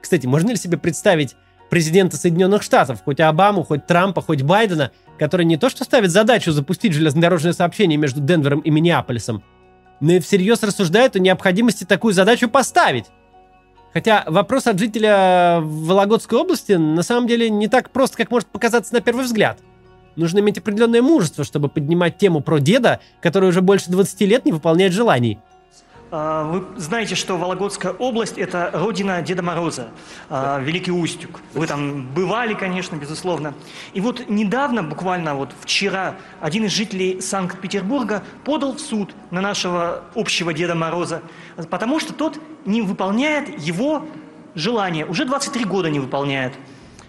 Кстати, 0.00 0.26
можно 0.26 0.50
ли 0.50 0.56
себе 0.56 0.76
представить 0.76 1.36
президента 1.70 2.16
Соединенных 2.16 2.62
Штатов, 2.62 3.00
хоть 3.04 3.20
Обаму, 3.20 3.62
хоть 3.62 3.86
Трампа, 3.86 4.22
хоть 4.22 4.42
Байдена, 4.42 4.90
который 5.18 5.46
не 5.46 5.56
то 5.56 5.68
что 5.68 5.84
ставит 5.84 6.10
задачу 6.10 6.52
запустить 6.52 6.92
железнодорожное 6.92 7.52
сообщение 7.52 7.96
между 7.96 8.20
Денвером 8.20 8.60
и 8.60 8.70
Миннеаполисом, 8.70 9.42
но 10.00 10.12
и 10.12 10.20
всерьез 10.20 10.62
рассуждает 10.62 11.16
о 11.16 11.20
необходимости 11.20 11.84
такую 11.84 12.14
задачу 12.14 12.48
поставить. 12.48 13.06
Хотя 13.92 14.24
вопрос 14.26 14.66
от 14.66 14.78
жителя 14.78 15.60
Вологодской 15.60 16.38
области 16.38 16.72
на 16.72 17.02
самом 17.02 17.28
деле 17.28 17.48
не 17.48 17.68
так 17.68 17.90
прост, 17.90 18.16
как 18.16 18.30
может 18.30 18.48
показаться 18.48 18.92
на 18.92 19.00
первый 19.00 19.24
взгляд. 19.24 19.60
Нужно 20.16 20.40
иметь 20.40 20.58
определенное 20.58 21.02
мужество, 21.02 21.44
чтобы 21.44 21.68
поднимать 21.68 22.18
тему 22.18 22.40
про 22.40 22.58
деда, 22.58 23.00
который 23.20 23.48
уже 23.48 23.62
больше 23.62 23.90
20 23.90 24.20
лет 24.22 24.44
не 24.44 24.52
выполняет 24.52 24.92
желаний– 24.92 25.38
вы 26.14 26.64
знаете, 26.76 27.16
что 27.16 27.36
Вологодская 27.36 27.92
область– 27.92 28.38
это 28.38 28.70
родина 28.72 29.20
Деда 29.20 29.42
Мороза, 29.42 29.88
а, 30.30 30.60
Великий 30.60 30.92
Устюг. 30.92 31.40
Вы 31.54 31.66
там 31.66 32.06
бывали, 32.14 32.54
конечно, 32.54 32.94
безусловно. 32.94 33.52
И 33.94 34.00
вот 34.00 34.28
недавно, 34.28 34.84
буквально 34.84 35.34
вот 35.34 35.50
вчера, 35.60 36.14
один 36.40 36.66
из 36.66 36.70
жителей 36.70 37.20
Санкт-Петербурга 37.20 38.22
подал 38.44 38.74
в 38.74 38.80
суд 38.80 39.12
на 39.32 39.40
нашего 39.40 40.04
общего 40.14 40.54
Деда 40.54 40.76
Мороза, 40.76 41.20
потому 41.68 41.98
что 41.98 42.12
тот 42.12 42.38
не 42.64 42.82
выполняет 42.82 43.58
его 43.58 44.06
желание. 44.54 45.06
Уже 45.06 45.24
23 45.24 45.64
года 45.64 45.90
не 45.90 45.98
выполняет. 45.98 46.52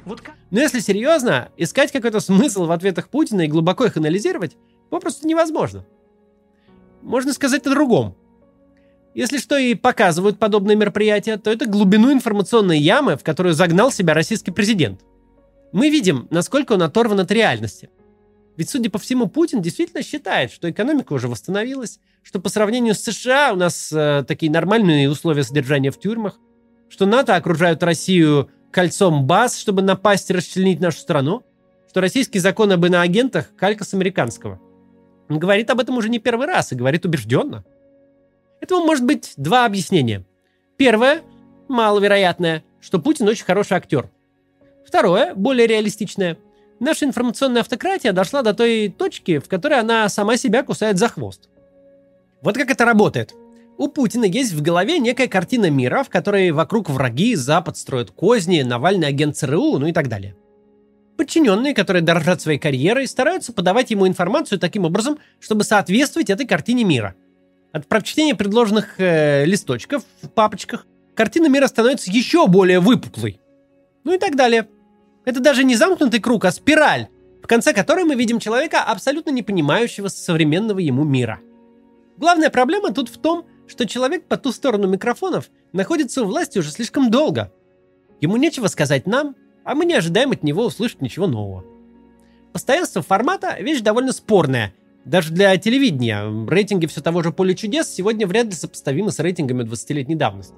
Вот 0.05 0.21
как... 0.21 0.33
Но 0.49 0.59
если 0.59 0.79
серьезно, 0.79 1.49
искать 1.57 1.91
какой-то 1.91 2.19
смысл 2.19 2.65
в 2.65 2.71
ответах 2.71 3.09
Путина 3.09 3.41
и 3.41 3.47
глубоко 3.47 3.85
их 3.85 3.97
анализировать 3.97 4.57
попросту 4.89 5.27
невозможно. 5.27 5.85
Можно 7.03 7.33
сказать 7.33 7.67
о 7.67 7.69
другом. 7.69 8.15
Если 9.15 9.37
что 9.37 9.57
и 9.57 9.75
показывают 9.75 10.39
подобные 10.39 10.75
мероприятия, 10.75 11.37
то 11.37 11.49
это 11.49 11.65
глубину 11.65 12.11
информационной 12.11 12.77
ямы, 12.77 13.15
в 13.15 13.23
которую 13.23 13.55
загнал 13.55 13.89
себя 13.89 14.13
российский 14.13 14.51
президент. 14.51 14.99
Мы 15.71 15.89
видим, 15.89 16.27
насколько 16.31 16.73
он 16.73 16.83
оторван 16.83 17.21
от 17.21 17.31
реальности. 17.31 17.89
Ведь, 18.57 18.69
судя 18.69 18.89
по 18.89 18.99
всему, 18.99 19.27
Путин 19.27 19.61
действительно 19.61 20.03
считает, 20.03 20.51
что 20.51 20.69
экономика 20.69 21.13
уже 21.13 21.29
восстановилась, 21.29 21.99
что 22.23 22.41
по 22.41 22.49
сравнению 22.49 22.93
с 22.93 23.03
США 23.03 23.53
у 23.53 23.55
нас 23.55 23.89
э, 23.93 24.25
такие 24.27 24.51
нормальные 24.51 25.09
условия 25.09 25.43
содержания 25.43 25.91
в 25.91 25.99
тюрьмах, 25.99 26.37
что 26.89 27.05
НАТО 27.05 27.37
окружают 27.37 27.83
Россию 27.83 28.49
кольцом 28.71 29.25
баз, 29.25 29.57
чтобы 29.57 29.81
напасть 29.81 30.29
и 30.29 30.33
расчленить 30.33 30.81
нашу 30.81 30.99
страну, 30.99 31.43
что 31.89 32.01
российский 32.01 32.39
закон 32.39 32.69
об 32.73 32.85
иноагентах– 32.85 33.55
калька 33.57 33.85
с 33.85 33.93
американского. 33.93 34.59
Он 35.29 35.39
говорит 35.39 35.69
об 35.69 35.79
этом 35.79 35.97
уже 35.97 36.09
не 36.09 36.19
первый 36.19 36.47
раз 36.47 36.73
и 36.73 36.75
говорит 36.75 37.05
убежденно– 37.05 37.63
Этому 38.61 38.85
может 38.85 39.05
быть 39.05 39.33
два 39.37 39.65
объяснения. 39.65 40.23
Первое, 40.77 41.21
маловероятное, 41.67 42.63
что 42.79 42.99
Путин 42.99 43.27
очень 43.27 43.45
хороший 43.45 43.77
актер. 43.77 44.09
Второе, 44.85 45.33
более 45.35 45.67
реалистичное. 45.67 46.37
Наша 46.79 47.05
информационная 47.05 47.61
автократия 47.61 48.11
дошла 48.11 48.41
до 48.41 48.53
той 48.53 48.89
точки, 48.89 49.39
в 49.39 49.47
которой 49.47 49.79
она 49.79 50.07
сама 50.09 50.37
себя 50.37 50.63
кусает 50.63 50.97
за 50.97 51.07
хвост. 51.07 51.49
Вот 52.41 52.55
как 52.55 52.69
это 52.69 52.85
работает. 52.85 53.33
У 53.77 53.87
Путина 53.87 54.25
есть 54.25 54.53
в 54.53 54.61
голове 54.61 54.99
некая 54.99 55.27
картина 55.27 55.69
мира, 55.69 56.03
в 56.03 56.09
которой 56.09 56.51
вокруг 56.51 56.89
враги, 56.89 57.35
Запад 57.35 57.77
строит 57.77 58.11
козни, 58.11 58.61
Навальный 58.61 59.07
агент 59.07 59.35
ЦРУ, 59.35 59.79
ну 59.79 59.87
и 59.87 59.93
так 59.93 60.07
далее. 60.07 60.35
Подчиненные, 61.17 61.73
которые 61.73 62.03
дорожат 62.03 62.41
своей 62.41 62.59
карьерой, 62.59 63.07
стараются 63.07 63.53
подавать 63.53 63.91
ему 63.91 64.07
информацию 64.07 64.59
таким 64.59 64.85
образом, 64.85 65.17
чтобы 65.39 65.63
соответствовать 65.63 66.29
этой 66.29 66.45
картине 66.45 66.83
мира– 66.83 67.15
от 67.75 67.87
прочтения 67.87 68.35
предложенных 68.35 69.01
э, 69.01 69.43
листочков 69.43 70.03
в 70.21 70.29
папочках 70.29 70.87
картина 71.13 71.47
мира 71.49 71.67
становится 71.67 72.09
еще 72.09 72.47
более 72.47 72.79
выпуклой. 72.79 73.41
Ну 74.05 74.13
и 74.13 74.17
так 74.17 74.37
далее. 74.37 74.69
Это 75.25 75.41
даже 75.41 75.65
не 75.65 75.75
замкнутый 75.75 76.21
круг, 76.21 76.45
а 76.45 76.51
спираль, 76.51 77.09
в 77.43 77.47
конце 77.47 77.73
которой 77.73 78.05
мы 78.05 78.15
видим 78.15 78.39
человека, 78.39 78.81
абсолютно 78.81 79.31
не 79.31 79.43
понимающего 79.43 80.07
современного 80.07 80.79
ему 80.79 81.03
мира. 81.03 81.41
Главная 82.15 82.49
проблема 82.49 82.93
тут 82.93 83.09
в 83.09 83.17
том, 83.17 83.45
что 83.67 83.85
человек 83.85 84.25
по 84.25 84.37
ту 84.37 84.53
сторону 84.53 84.87
микрофонов 84.87 85.49
находится 85.73 86.21
у 86.21 86.27
власти 86.27 86.59
уже 86.59 86.71
слишком 86.71 87.11
долго. 87.11 87.51
Ему 88.21 88.37
нечего 88.37 88.67
сказать 88.67 89.05
нам, 89.05 89.35
а 89.65 89.75
мы 89.75 89.83
не 89.83 89.95
ожидаем 89.95 90.31
от 90.31 90.43
него 90.43 90.63
услышать 90.63 91.01
ничего 91.01 91.27
нового. 91.27 91.65
Постоянство 92.53 93.01
формата– 93.01 93.57
вещь 93.59 93.81
довольно 93.81 94.13
спорная– 94.13 94.73
даже 95.05 95.31
для 95.31 95.55
телевидения 95.57 96.25
рейтинги 96.49 96.87
все 96.87 96.99
того 96.99 97.21
же 97.21 97.31
«Поле 97.31 97.55
чудес» 97.55 97.93
сегодня 97.93 98.25
вряд 98.25 98.47
ли 98.47 98.53
сопоставимы 98.53 99.11
с 99.11 99.19
рейтингами 99.19 99.63
20-летней 99.63 100.15
давности. 100.15 100.55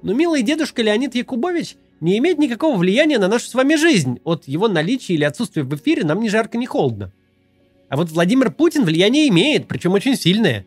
Но 0.00 0.14
милый 0.14 0.42
дедушка 0.42 0.80
Леонид 0.80 1.14
Якубович 1.14 1.76
не 2.00 2.16
имеет 2.18 2.38
никакого 2.38 2.78
влияния 2.78 3.18
на 3.18 3.28
нашу 3.28 3.46
с 3.46 3.54
вами 3.54 3.74
жизнь. 3.74 4.20
От 4.24 4.48
его 4.48 4.68
наличия 4.68 5.14
или 5.14 5.24
отсутствия 5.24 5.64
в 5.64 5.74
эфире 5.74 6.04
нам 6.04 6.20
ни 6.20 6.28
жарко, 6.28 6.56
ни 6.56 6.64
холодно. 6.64 7.12
А 7.90 7.96
вот 7.98 8.10
Владимир 8.10 8.50
Путин 8.52 8.84
влияние 8.84 9.28
имеет, 9.28 9.68
причем 9.68 9.92
очень 9.92 10.16
сильное. 10.16 10.64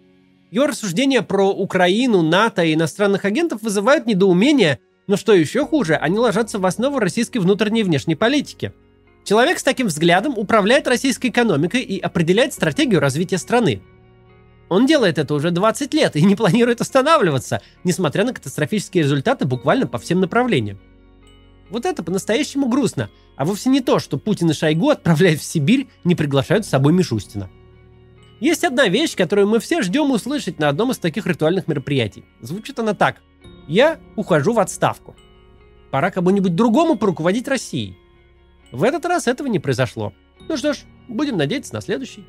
Его 0.52 0.68
рассуждения 0.68 1.24
про 1.24 1.50
Украину, 1.50 2.22
НАТО 2.22 2.64
и 2.64 2.76
иностранных 2.76 3.26
агентов 3.26 3.64
вызывают 3.64 4.06
недоумение, 4.06 4.80
но 5.08 5.18
что 5.18 5.34
еще 5.34 5.66
хуже, 5.66 5.96
они 5.96 6.20
ложатся 6.20 6.60
в 6.60 6.66
основу 6.68 7.00
российской 7.00 7.40
внутренней 7.40 7.82
и 7.82 7.84
внешней 7.84 8.16
политики– 8.16 8.74
Человек 9.24 9.60
с 9.60 9.64
таким 9.64 9.88
взглядом 9.88 10.38
управляет 10.38 10.88
российской 10.88 11.28
экономикой 11.28 11.82
и 11.82 12.00
определяет 12.00 12.54
стратегию 12.54 13.00
развития 13.00 13.38
страны. 13.38 13.82
Он 14.70 14.86
делает 14.86 15.18
это 15.18 15.34
уже 15.34 15.52
20 15.52 15.94
лет 15.94 16.16
и 16.16 16.24
не 16.24 16.36
планирует 16.36 16.82
останавливаться, 16.82 17.62
несмотря 17.84 18.24
на 18.24 18.34
катастрофические 18.34 19.04
результаты 19.04 19.46
буквально 19.46 19.86
по 19.86 20.00
всем 20.00 20.22
направлениям. 20.22 20.80
Вот 21.70 21.86
это 21.86 22.04
по-настоящему 22.04 22.68
грустно, 22.68 23.10
а 23.38 23.46
вовсе 23.46 23.70
не 23.70 23.82
то, 23.82 24.00
что 24.00 24.18
Путин 24.18 24.50
и 24.50 24.54
Шойгу, 24.54 24.90
отправляясь 24.90 25.40
в 25.40 25.44
Сибирь, 25.44 25.88
не 26.04 26.16
приглашают 26.16 26.66
с 26.66 26.70
собой 26.70 26.94
Мишустина. 26.94 27.50
Есть 28.42 28.64
одна 28.64 28.88
вещь, 28.88 29.16
которую 29.16 29.48
мы 29.48 29.60
все 29.60 29.82
ждем 29.82 30.12
услышать 30.12 30.58
на 30.58 30.68
одном 30.68 30.92
из 30.92 30.98
таких 30.98 31.28
ритуальных 31.28 31.68
мероприятий. 31.68 32.26
Звучит 32.42 32.80
она 32.80 32.94
так. 32.94 33.22
Я 33.68 34.00
ухожу 34.16 34.54
в 34.54 34.60
отставку. 34.60 35.16
Пора 35.92 36.12
кому-нибудь 36.12 36.56
другому 36.56 36.96
поруководить 36.96 37.48
Россией. 37.48 37.98
В 38.72 38.84
этот 38.84 39.06
раз 39.06 39.28
этого 39.28 39.48
не 39.48 39.60
произошло. 39.60 40.14
Ну 40.48 40.58
что 40.58 40.74
ж, 40.74 40.80
будем 41.08 41.38
надеяться 41.38 41.74
на 41.74 41.82
следующий. 41.82 42.26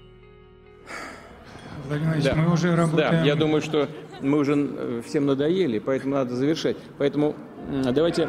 Владимир 1.89 2.23
да. 2.23 2.35
мы 2.35 2.53
уже 2.53 2.75
работаем... 2.75 3.11
Да, 3.11 3.25
я 3.25 3.35
думаю, 3.35 3.63
что 3.63 3.89
мы 4.21 4.39
уже 4.39 5.03
всем 5.03 5.27
надоели, 5.27 5.79
поэтому 5.79 6.15
надо 6.15 6.35
завершать. 6.37 6.77
Поэтому 6.99 7.35
давайте... 7.93 8.29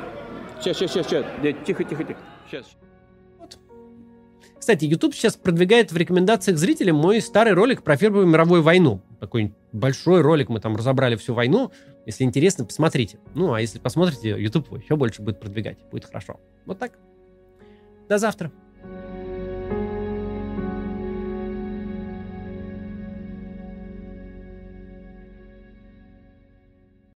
Сейчас, 0.60 0.78
сейчас, 0.78 0.91
сейчас, 0.91 1.08
сейчас. 1.08 1.26
Тихо, 1.65 1.84
тихо, 1.84 2.04
тихо. 2.04 2.19
Сейчас. 2.49 2.65
Кстати, 4.58 4.86
YouTube 4.86 5.13
сейчас 5.13 5.36
продвигает 5.36 5.91
в 5.91 5.97
рекомендациях 5.97 6.58
зрителям 6.58 6.95
мой 6.95 7.21
старый 7.21 7.54
ролик 7.54 7.84
про 7.84 7.97
Первую 7.97 8.28
мировую 8.28 8.62
войну. 8.62 9.02
Такой 9.19 9.54
большой 9.73 10.21
ролик, 10.21 10.47
мы 10.47 10.62
там 10.62 10.78
разобрали 10.78 11.17
всю 11.17 11.34
войну. 11.34 11.71
Если 12.06 12.23
интересно, 12.23 12.63
посмотрите. 12.63 13.19
Ну, 13.36 13.54
а 13.54 13.60
если 13.60 13.80
посмотрите, 13.80 14.30
YouTube 14.30 14.71
еще 14.82 14.95
больше 14.95 15.21
будет 15.21 15.41
продвигать. 15.41 15.80
Будет 15.91 16.06
хорошо. 16.06 16.39
Вот 16.65 16.80
так. 16.80 16.93
До 18.13 18.19
завтра. 18.19 18.52